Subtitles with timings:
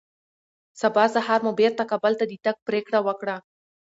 [0.81, 3.35] سبا سهار مو بېرته کابل ته د تګ پرېکړه وکړه